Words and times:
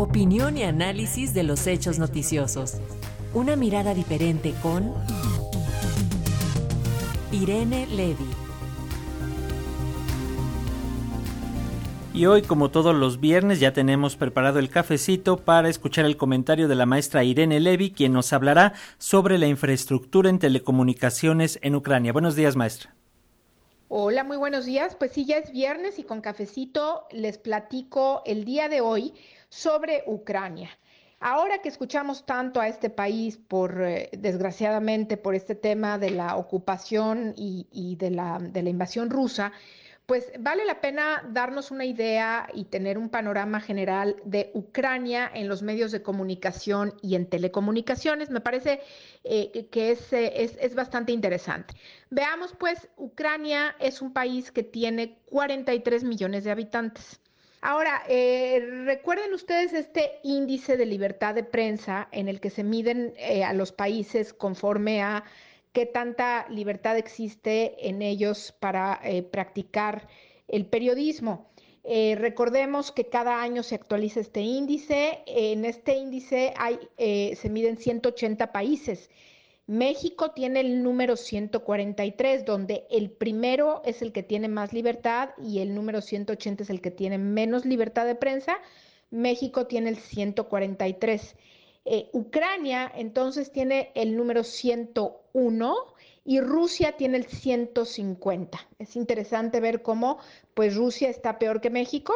Opinión 0.00 0.56
y 0.56 0.62
análisis 0.62 1.34
de 1.34 1.42
los 1.42 1.66
hechos 1.66 1.98
noticiosos. 1.98 2.78
Una 3.34 3.54
mirada 3.54 3.92
diferente 3.92 4.54
con 4.62 4.94
Irene 7.30 7.86
Levy. 7.86 8.24
Y 12.14 12.24
hoy, 12.24 12.40
como 12.40 12.70
todos 12.70 12.96
los 12.96 13.20
viernes, 13.20 13.60
ya 13.60 13.74
tenemos 13.74 14.16
preparado 14.16 14.58
el 14.58 14.70
cafecito 14.70 15.36
para 15.36 15.68
escuchar 15.68 16.06
el 16.06 16.16
comentario 16.16 16.66
de 16.66 16.76
la 16.76 16.86
maestra 16.86 17.22
Irene 17.22 17.60
Levy, 17.60 17.90
quien 17.90 18.14
nos 18.14 18.32
hablará 18.32 18.72
sobre 18.96 19.36
la 19.36 19.48
infraestructura 19.48 20.30
en 20.30 20.38
telecomunicaciones 20.38 21.58
en 21.60 21.74
Ucrania. 21.74 22.14
Buenos 22.14 22.36
días, 22.36 22.56
maestra. 22.56 22.94
Hola, 23.92 24.22
muy 24.22 24.36
buenos 24.36 24.66
días. 24.66 24.94
Pues 24.94 25.10
sí, 25.10 25.24
ya 25.24 25.38
es 25.38 25.50
viernes 25.50 25.98
y 25.98 26.04
con 26.04 26.20
cafecito 26.20 27.08
les 27.10 27.38
platico 27.38 28.22
el 28.24 28.44
día 28.44 28.68
de 28.68 28.80
hoy 28.80 29.14
sobre 29.48 30.04
Ucrania. 30.06 30.70
Ahora 31.18 31.58
que 31.58 31.68
escuchamos 31.68 32.24
tanto 32.24 32.60
a 32.60 32.68
este 32.68 32.88
país 32.88 33.36
por, 33.36 33.82
eh, 33.82 34.08
desgraciadamente, 34.16 35.16
por 35.16 35.34
este 35.34 35.56
tema 35.56 35.98
de 35.98 36.10
la 36.10 36.36
ocupación 36.36 37.34
y, 37.36 37.96
de, 37.98 38.12
la, 38.12 38.38
de 38.40 38.62
la 38.62 38.70
invasión 38.70 39.10
rusa, 39.10 39.50
pues 40.10 40.32
vale 40.40 40.64
la 40.64 40.80
pena 40.80 41.22
darnos 41.28 41.70
una 41.70 41.84
idea 41.84 42.48
y 42.52 42.64
tener 42.64 42.98
un 42.98 43.10
panorama 43.10 43.60
general 43.60 44.16
de 44.24 44.50
Ucrania 44.54 45.30
en 45.32 45.46
los 45.46 45.62
medios 45.62 45.92
de 45.92 46.02
comunicación 46.02 46.94
y 47.00 47.14
en 47.14 47.26
telecomunicaciones. 47.26 48.28
Me 48.28 48.40
parece 48.40 48.80
eh, 49.22 49.68
que 49.70 49.92
es, 49.92 50.12
eh, 50.12 50.42
es, 50.42 50.58
es, 50.60 50.74
bastante 50.74 51.12
interesante. 51.12 51.74
Veamos, 52.10 52.56
pues, 52.58 52.88
Ucrania 52.96 53.76
es 53.78 54.02
un 54.02 54.12
país 54.12 54.50
que 54.50 54.64
tiene 54.64 55.16
43 55.26 56.02
millones 56.02 56.42
de 56.42 56.50
habitantes. 56.50 57.20
Ahora, 57.62 58.02
eh, 58.08 58.66
recuerden 58.86 59.34
ustedes 59.34 59.74
este 59.74 60.18
índice 60.22 60.78
de 60.78 60.86
libertad 60.86 61.34
de 61.34 61.44
prensa 61.44 62.08
en 62.10 62.28
el 62.28 62.40
que 62.40 62.48
se 62.48 62.64
miden 62.64 63.12
eh, 63.18 63.44
a 63.44 63.52
los 63.52 63.70
países 63.70 64.32
conforme 64.32 65.02
a 65.02 65.24
qué 65.72 65.86
tanta 65.86 66.48
libertad 66.48 66.96
existe 66.96 67.88
en 67.88 68.02
ellos 68.02 68.54
para 68.60 69.00
eh, 69.04 69.22
practicar 69.22 70.08
el 70.48 70.66
periodismo. 70.66 71.50
recordemos 71.84 72.92
que 72.92 73.08
cada 73.08 73.40
año 73.42 73.62
se 73.62 73.74
actualiza 73.74 74.20
este 74.20 74.40
índice. 74.40 75.22
En 75.26 75.64
este 75.64 75.94
índice 75.96 76.52
hay, 76.56 76.78
se 76.96 77.48
miden 77.48 77.78
180 77.78 78.52
países 78.52 79.10
México 79.70 80.32
tiene 80.32 80.58
el 80.62 80.82
número 80.82 81.14
143, 81.14 82.44
donde 82.44 82.88
el 82.90 83.08
primero 83.08 83.82
es 83.84 84.02
el 84.02 84.10
que 84.10 84.24
tiene 84.24 84.48
más 84.48 84.72
libertad 84.72 85.28
y 85.40 85.60
el 85.60 85.76
número 85.76 86.00
180 86.00 86.64
es 86.64 86.70
el 86.70 86.80
que 86.80 86.90
tiene 86.90 87.18
menos 87.18 87.64
libertad 87.64 88.04
de 88.04 88.16
prensa. 88.16 88.58
México 89.10 89.68
tiene 89.68 89.90
el 89.90 89.96
143. 89.96 91.36
Eh, 91.84 92.10
Ucrania 92.12 92.90
entonces 92.94 93.52
tiene 93.52 93.90
el 93.94 94.16
número 94.16 94.44
101 94.44 95.74
y 96.24 96.40
Rusia 96.40 96.92
tiene 96.92 97.16
el 97.16 97.24
150. 97.26 98.58
Es 98.78 98.96
interesante 98.96 99.60
ver 99.60 99.82
cómo 99.82 100.18
pues 100.54 100.76
Rusia 100.76 101.08
está 101.08 101.38
peor 101.38 101.60
que 101.60 101.70
México, 101.70 102.12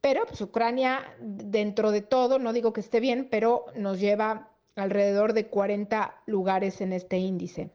pero 0.00 0.24
pues 0.26 0.40
Ucrania 0.40 1.14
dentro 1.20 1.90
de 1.90 2.02
todo, 2.02 2.38
no 2.38 2.52
digo 2.52 2.72
que 2.72 2.80
esté 2.80 3.00
bien, 3.00 3.28
pero 3.30 3.66
nos 3.74 3.98
lleva 4.00 4.50
alrededor 4.76 5.32
de 5.32 5.46
40 5.48 6.22
lugares 6.26 6.80
en 6.80 6.92
este 6.92 7.18
índice. 7.18 7.70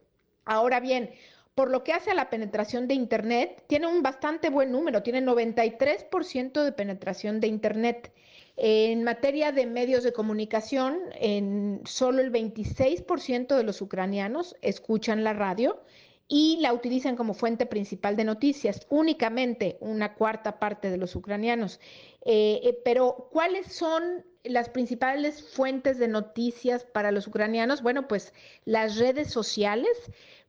Ahora 0.46 0.80
bien, 0.80 1.12
por 1.56 1.70
lo 1.70 1.84
que 1.84 1.94
hace 1.94 2.12
a 2.12 2.16
la 2.16 2.30
penetración 2.30 2.88
de 2.88 2.94
Internet, 2.96 3.64
tiene 3.68 3.88
un 3.88 4.04
bastante 4.04 4.50
buen 4.50 4.72
número, 4.72 5.04
tiene 5.04 5.22
93% 5.22 6.64
de 6.64 6.72
penetración 6.72 7.40
de 7.40 7.48
Internet. 7.48 8.12
En 8.58 9.04
materia 9.04 9.52
de 9.52 9.66
medios 9.66 10.04
de 10.04 10.14
comunicación, 10.14 10.98
en 11.14 11.82
solo 11.86 12.22
el 12.22 12.32
26% 12.32 13.56
de 13.56 13.64
los 13.64 13.82
ucranianos 13.82 14.56
escuchan 14.62 15.24
la 15.24 15.34
radio 15.34 15.82
y 16.28 16.58
la 16.62 16.74
utilizan 16.74 17.16
como 17.16 17.34
fuente 17.34 17.66
principal 17.66 18.16
de 18.16 18.24
noticias, 18.24 18.88
únicamente 18.90 19.78
una 19.82 20.16
cuarta 20.16 20.58
parte 20.58 20.90
de 20.90 20.98
los 20.98 21.16
ucranianos. 21.16 21.80
Eh, 22.22 22.62
eh, 22.64 22.80
pero, 22.84 23.30
¿cuáles 23.32 23.68
son 23.74 24.26
las 24.44 24.70
principales 24.70 25.44
fuentes 25.44 26.00
de 26.00 26.08
noticias 26.08 26.86
para 26.86 27.12
los 27.12 27.28
ucranianos? 27.28 27.82
Bueno, 27.84 28.08
pues 28.08 28.34
las 28.64 28.98
redes 28.98 29.32
sociales 29.32 29.90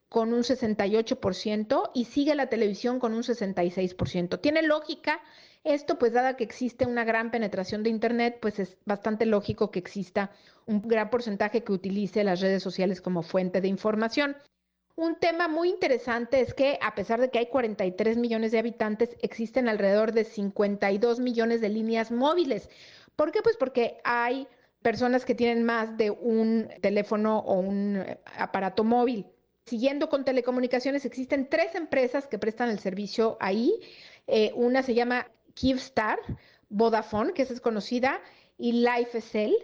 con 0.09 0.33
un 0.33 0.43
68% 0.43 1.91
y 1.93 2.05
sigue 2.05 2.33
la 2.35 2.47
televisión 2.47 2.99
con 2.99 3.13
un 3.13 3.23
66%. 3.23 4.39
Tiene 4.39 4.61
lógica 4.63 5.21
esto, 5.73 5.99
pues 5.99 6.13
dada 6.13 6.37
que 6.37 6.43
existe 6.43 6.85
una 6.85 7.03
gran 7.03 7.31
penetración 7.31 7.83
de 7.83 7.89
Internet, 7.89 8.37
pues 8.41 8.59
es 8.59 8.77
bastante 8.85 9.25
lógico 9.25 9.69
que 9.69 9.79
exista 9.79 10.31
un 10.65 10.81
gran 10.81 11.09
porcentaje 11.09 11.63
que 11.63 11.71
utilice 11.71 12.23
las 12.23 12.41
redes 12.41 12.63
sociales 12.63 13.01
como 13.01 13.21
fuente 13.21 13.61
de 13.61 13.67
información. 13.67 14.37
Un 14.95 15.15
tema 15.19 15.47
muy 15.47 15.69
interesante 15.69 16.41
es 16.41 16.53
que 16.53 16.79
a 16.81 16.95
pesar 16.95 17.21
de 17.21 17.29
que 17.29 17.39
hay 17.39 17.47
43 17.47 18.17
millones 18.17 18.51
de 18.51 18.59
habitantes, 18.59 19.15
existen 19.21 19.69
alrededor 19.69 20.11
de 20.11 20.23
52 20.23 21.19
millones 21.19 21.61
de 21.61 21.69
líneas 21.69 22.11
móviles. 22.11 22.69
¿Por 23.15 23.31
qué? 23.31 23.41
Pues 23.41 23.57
porque 23.57 23.97
hay 24.03 24.47
personas 24.81 25.25
que 25.25 25.35
tienen 25.35 25.63
más 25.63 25.97
de 25.97 26.11
un 26.11 26.69
teléfono 26.81 27.39
o 27.39 27.59
un 27.59 28.03
aparato 28.37 28.83
móvil. 28.83 29.27
Siguiendo 29.65 30.09
con 30.09 30.23
telecomunicaciones, 30.23 31.03
existen 31.05 31.49
tres 31.49 31.75
empresas 31.75 32.25
que 32.25 32.39
prestan 32.39 32.69
el 32.69 32.79
servicio 32.79 33.37
ahí. 33.39 33.79
Eh, 34.25 34.51
una 34.55 34.81
se 34.81 34.93
llama 34.93 35.27
Kyivstar, 35.59 36.19
Vodafone, 36.69 37.33
que 37.33 37.41
es 37.41 37.61
conocida, 37.61 38.21
y 38.57 38.73
LifeCell. 38.73 39.55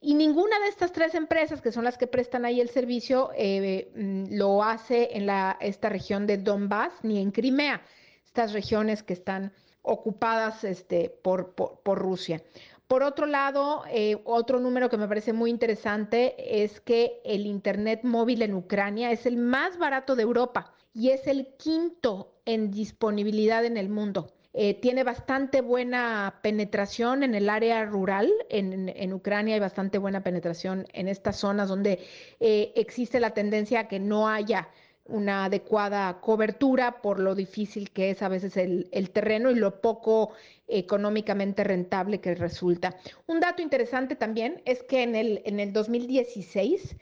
Y 0.00 0.14
ninguna 0.14 0.58
de 0.60 0.68
estas 0.68 0.92
tres 0.92 1.14
empresas, 1.14 1.60
que 1.62 1.72
son 1.72 1.84
las 1.84 1.96
que 1.96 2.06
prestan 2.06 2.44
ahí 2.44 2.60
el 2.60 2.68
servicio, 2.68 3.30
eh, 3.34 3.90
mm, 3.94 4.36
lo 4.36 4.62
hace 4.62 5.16
en 5.16 5.26
la, 5.26 5.56
esta 5.60 5.88
región 5.88 6.26
de 6.26 6.38
Donbass 6.38 6.92
ni 7.02 7.20
en 7.20 7.30
Crimea, 7.30 7.82
estas 8.24 8.52
regiones 8.52 9.02
que 9.02 9.14
están 9.14 9.52
ocupadas 9.82 10.64
este, 10.64 11.10
por, 11.10 11.54
por, 11.54 11.98
Rusia. 11.98 12.42
Por 12.88 13.02
otro 13.02 13.26
lado, 13.26 13.84
eh, 13.90 14.20
otro 14.24 14.60
número 14.60 14.88
que 14.90 14.96
me 14.96 15.08
parece 15.08 15.32
muy 15.32 15.50
interesante 15.50 16.62
es 16.64 16.80
que 16.80 17.20
el 17.24 17.46
Internet 17.46 18.00
móvil 18.02 18.42
en 18.42 18.54
Ucrania 18.54 19.12
es 19.12 19.26
el 19.26 19.36
más 19.36 19.78
barato 19.78 20.14
de 20.14 20.22
Europa 20.22 20.72
y 20.92 21.10
es 21.10 21.26
el 21.26 21.54
quinto 21.56 22.34
en 22.44 22.70
disponibilidad 22.70 23.64
en 23.64 23.76
el 23.76 23.88
mundo. 23.88 24.35
Eh, 24.58 24.72
tiene 24.72 25.04
bastante 25.04 25.60
buena 25.60 26.38
penetración 26.42 27.22
en 27.22 27.34
el 27.34 27.50
área 27.50 27.84
rural, 27.84 28.32
en, 28.48 29.12
Ucrania 29.12 29.52
hay 29.52 29.60
bastante 29.60 29.98
buena 29.98 30.22
penetración 30.22 30.86
en 30.94 31.08
estas 31.08 31.36
zonas 31.36 31.68
donde 31.68 32.00
eh, 32.40 32.72
existe 32.74 33.20
la 33.20 33.34
tendencia 33.34 33.80
a 33.80 33.88
que 33.88 34.00
no 34.00 34.30
haya 34.30 34.70
una 35.04 35.44
adecuada 35.44 36.22
cobertura 36.22 37.02
por 37.02 37.20
lo 37.20 37.34
difícil 37.34 37.90
que 37.90 38.08
es 38.08 38.22
a 38.22 38.28
veces 38.28 38.56
el, 38.56 39.10
terreno 39.10 39.50
y 39.50 39.56
lo 39.56 39.82
poco 39.82 40.32
económicamente 40.66 41.62
rentable 41.62 42.22
que 42.22 42.34
resulta. 42.34 42.96
Un 43.26 43.40
dato 43.40 43.60
interesante 43.60 44.16
también 44.16 44.62
es 44.64 44.82
que 44.82 45.02
en 45.02 45.16
el, 45.16 45.42
en 45.44 45.60
el 45.60 45.74
2016 45.74 46.96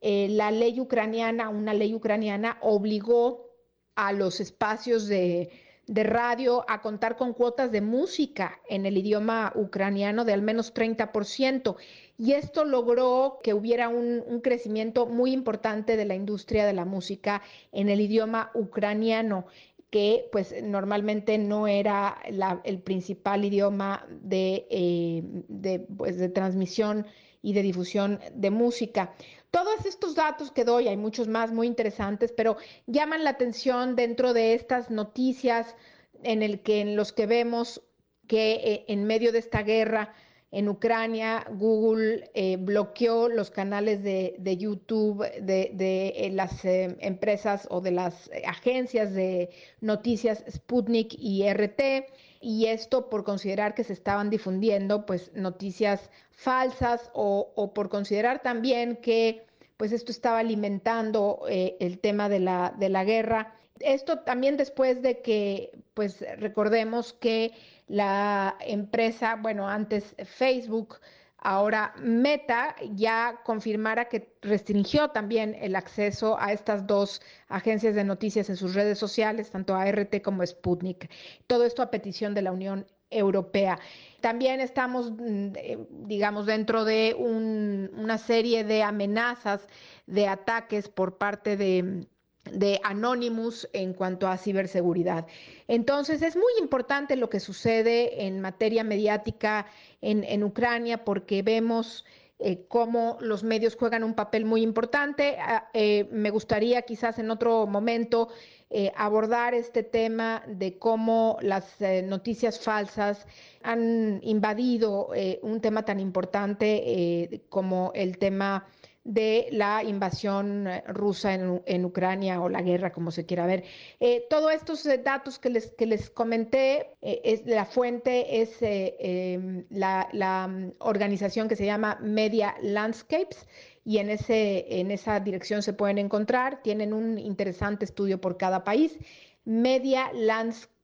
eh, 0.00 0.28
la 0.30 0.52
ley 0.52 0.78
ucraniana, 0.78 1.48
una 1.48 1.74
ley 1.74 1.92
ucraniana 1.92 2.58
obligó 2.60 3.50
a 3.96 4.12
los 4.12 4.38
espacios 4.38 5.08
de 5.08 5.50
de 5.90 6.04
radio 6.04 6.64
a 6.68 6.82
contar 6.82 7.16
con 7.16 7.32
cuotas 7.32 7.72
de 7.72 7.80
música 7.80 8.60
en 8.68 8.86
el 8.86 8.96
idioma 8.96 9.52
ucraniano 9.56 10.24
de 10.24 10.32
al 10.32 10.40
menos 10.40 10.72
30%. 10.72 11.74
Y 12.16 12.34
esto 12.34 12.64
logró 12.64 13.40
que 13.42 13.54
hubiera 13.54 13.88
un, 13.88 14.40
crecimiento 14.40 15.06
muy 15.06 15.32
importante 15.32 15.96
de 15.96 16.04
la 16.04 16.14
industria 16.14 16.64
de 16.64 16.74
la 16.74 16.84
música 16.84 17.42
en 17.72 17.88
el 17.88 18.00
idioma 18.00 18.52
ucraniano 18.54 19.46
que 19.90 20.28
pues 20.30 20.54
normalmente 20.62 21.38
no 21.38 21.66
era 21.66 22.18
el 22.62 22.78
principal 22.78 23.44
idioma 23.44 24.06
de, 24.08 24.68
eh, 24.70 25.22
de, 25.48 25.80
pues, 25.80 26.18
de 26.18 26.28
transmisión 26.28 27.04
y 27.42 27.52
de 27.52 27.62
difusión 27.62 28.20
de 28.32 28.50
música. 28.50 29.12
Todos 29.50 29.84
estos 29.84 30.14
datos 30.14 30.52
que 30.52 30.64
doy, 30.64 30.86
hay 30.86 30.96
muchos 30.96 31.26
más 31.26 31.52
muy 31.52 31.66
interesantes, 31.66 32.32
pero 32.32 32.56
llaman 32.86 33.24
la 33.24 33.30
atención 33.30 33.96
dentro 33.96 34.32
de 34.32 34.54
estas 34.54 34.90
noticias 34.90 35.74
en, 36.22 36.58
que, 36.58 36.84
los 36.84 37.12
que 37.12 37.26
vemos 37.26 37.82
que 38.28 38.52
eh, 38.52 38.84
en 38.86 39.04
medio 39.04 39.32
de 39.32 39.40
esta 39.40 39.62
guerra 39.62 40.14
en 40.52 40.68
Ucrania, 40.68 41.46
Google 41.50 42.30
eh, 42.34 42.56
bloqueó 42.56 43.28
los 43.28 43.50
canales 43.50 44.02
de, 44.02 44.56
YouTube 44.58 45.24
de, 45.40 45.72
eh, 46.16 46.30
las 46.32 46.64
empresas 46.64 47.68
o 47.70 47.80
de 47.80 47.92
las 47.92 48.30
agencias 48.46 49.14
de 49.14 49.50
noticias 49.80 50.44
Sputnik 50.50 51.14
y 51.18 51.48
RT, 51.48 52.08
y 52.40 52.66
esto 52.66 53.10
por 53.10 53.22
considerar 53.22 53.74
que 53.74 53.84
se 53.84 53.92
estaban 53.92 54.30
difundiendo 54.30 55.04
pues 55.06 55.30
noticias 55.34 56.10
falsas 56.30 57.10
o, 57.12 57.72
por 57.74 57.90
considerar 57.90 58.42
también 58.42 58.96
que 58.96 59.46
pues 59.76 59.92
esto 59.92 60.10
estaba 60.10 60.38
alimentando 60.38 61.44
eh, 61.48 61.76
el 61.80 61.98
tema 61.98 62.28
de 62.28 62.40
la, 62.40 62.74
de 62.78 62.88
la 62.88 63.04
guerra. 63.04 63.54
Esto 63.80 64.20
también 64.20 64.56
después 64.56 65.02
de 65.02 65.20
que, 65.22 65.72
pues 65.94 66.24
recordemos 66.38 67.12
que 67.12 67.52
la 67.88 68.56
empresa, 68.60 69.36
bueno, 69.36 69.68
antes 69.68 70.14
Facebook 70.24 71.00
Ahora, 71.42 71.94
Meta 71.98 72.76
ya 72.94 73.40
confirmara 73.44 74.08
que 74.08 74.34
restringió 74.42 75.08
también 75.08 75.56
el 75.58 75.74
acceso 75.74 76.38
a 76.38 76.52
estas 76.52 76.86
dos 76.86 77.22
agencias 77.48 77.94
de 77.94 78.04
noticias 78.04 78.50
en 78.50 78.56
sus 78.58 78.74
redes 78.74 78.98
sociales, 78.98 79.50
tanto 79.50 79.74
a 79.74 79.90
RT 79.90 80.20
como 80.22 80.44
Sputnik. 80.44 81.10
Todo 81.46 81.64
esto 81.64 81.80
a 81.82 81.90
petición 81.90 82.34
de 82.34 82.42
la 82.42 82.52
Unión 82.52 82.86
Europea. 83.08 83.78
También 84.20 84.60
estamos, 84.60 85.12
mm, 85.12 85.52
eh, 85.56 85.78
digamos, 85.90 86.44
dentro 86.44 86.84
de 86.84 87.14
una 87.14 88.18
serie 88.18 88.62
de 88.62 88.82
amenazas, 88.82 89.66
de 90.06 90.28
ataques 90.28 90.90
por 90.90 91.16
parte 91.16 91.56
de 91.56 92.06
de 92.44 92.80
Anonymous 92.82 93.68
en 93.72 93.92
cuanto 93.92 94.26
a 94.26 94.36
ciberseguridad. 94.36 95.26
Entonces, 95.68 96.22
es 96.22 96.36
muy 96.36 96.52
importante 96.58 97.16
lo 97.16 97.28
que 97.28 97.40
sucede 97.40 98.26
en 98.26 98.40
materia 98.40 98.82
mediática 98.82 99.66
en, 100.00 100.42
Ucrania 100.42 101.04
porque 101.04 101.42
vemos 101.42 102.04
eh, 102.38 102.64
cómo 102.68 103.18
los 103.20 103.44
medios 103.44 103.76
juegan 103.76 104.02
un 104.02 104.14
papel 104.14 104.46
muy 104.46 104.62
importante. 104.62 105.36
Ah, 105.38 105.68
eh, 105.74 106.08
me 106.10 106.30
gustaría 106.30 106.82
quizás 106.82 107.18
en 107.18 107.30
otro 107.30 107.66
momento 107.66 108.28
eh, 108.70 108.90
abordar 108.96 109.52
este 109.52 109.82
tema 109.82 110.42
de 110.46 110.78
cómo 110.78 111.36
las 111.42 111.76
noticias 112.04 112.58
falsas 112.60 113.26
han 113.62 114.20
invadido 114.22 115.10
un 115.42 115.60
tema 115.60 115.84
tan 115.84 116.00
importante 116.00 117.42
como 117.50 117.90
el 117.94 118.16
tema 118.16 118.64
de 119.04 119.48
la 119.52 119.82
invasión 119.82 120.66
eh, 120.66 120.84
rusa 120.88 121.34
en, 121.34 121.84
Ucrania 121.84 122.40
o 122.40 122.48
la 122.48 122.62
guerra, 122.62 122.92
como 122.92 123.10
se 123.10 123.26
quiera 123.26 123.46
ver. 123.46 123.64
Eh, 123.98 124.26
todos 124.28 124.52
estos 124.52 124.84
eh, 124.86 124.98
datos 124.98 125.38
que 125.38 125.50
les, 125.50 125.70
que 125.72 125.86
les 125.86 126.10
comenté, 126.10 126.90
es, 127.00 127.44
la 127.46 127.64
fuente 127.64 128.42
es 128.42 128.56
em, 128.60 129.64
la, 129.70 130.08
la, 130.12 130.48
mm, 130.48 130.72
organización 130.80 131.48
que 131.48 131.56
se 131.56 131.64
llama 131.64 131.98
Media 132.02 132.54
Landscapes 132.62 133.46
y 133.84 133.98
en, 133.98 134.10
ese, 134.10 134.66
en 134.80 134.90
esa 134.90 135.18
dirección 135.20 135.62
se 135.62 135.72
pueden 135.72 135.98
encontrar. 135.98 136.62
Tienen 136.62 136.92
un 136.92 137.18
interesante 137.18 137.84
estudio 137.86 138.20
por 138.20 138.36
cada 138.36 138.64
país. 138.64 138.98
Media 139.44 140.12
Landscapes 140.12 140.79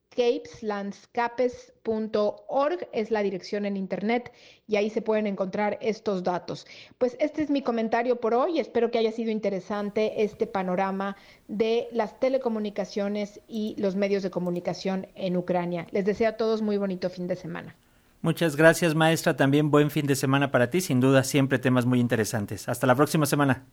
landscapes.org 0.62 2.88
es 2.92 3.10
la 3.10 3.22
dirección 3.22 3.66
en 3.66 3.76
internet 3.76 4.32
y 4.66 4.76
ahí 4.76 4.90
se 4.90 5.02
pueden 5.02 5.26
encontrar 5.26 5.78
estos 5.80 6.22
datos. 6.22 6.66
Pues 6.98 7.16
este 7.20 7.42
es 7.42 7.50
mi 7.50 7.62
comentario 7.62 8.20
por 8.20 8.34
hoy. 8.34 8.58
Espero 8.58 8.90
que 8.90 8.98
haya 8.98 9.12
sido 9.12 9.30
interesante 9.30 10.22
este 10.22 10.46
panorama 10.46 11.16
de 11.48 11.88
las 11.92 12.18
telecomunicaciones 12.20 13.40
y 13.48 13.74
los 13.78 13.96
medios 13.96 14.22
de 14.22 14.30
comunicación 14.30 15.06
en 15.14 15.36
Ucrania. 15.36 15.86
Les 15.90 16.04
deseo 16.04 16.30
a 16.30 16.36
todos 16.36 16.62
muy 16.62 16.76
bonito 16.76 17.10
fin 17.10 17.26
de 17.26 17.36
semana. 17.36 17.76
Muchas 18.22 18.56
gracias, 18.56 18.94
maestra. 18.94 19.36
También 19.36 19.70
buen 19.70 19.90
fin 19.90 20.06
de 20.06 20.16
semana 20.16 20.50
para 20.50 20.70
ti. 20.70 20.80
Sin 20.80 21.00
duda, 21.00 21.22
siempre 21.22 21.58
temas 21.58 21.86
muy 21.86 22.00
interesantes. 22.00 22.68
Hasta 22.68 22.86
la 22.86 22.94
próxima 22.94 23.26
semana. 23.26 23.64